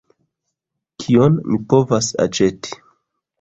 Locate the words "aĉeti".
2.27-2.75